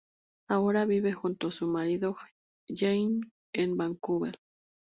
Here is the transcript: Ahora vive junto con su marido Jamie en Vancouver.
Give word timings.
Ahora 0.49 0.85
vive 0.85 1.13
junto 1.13 1.45
con 1.45 1.51
su 1.51 1.67
marido 1.67 2.17
Jamie 2.67 3.21
en 3.53 3.77
Vancouver. 3.77 4.33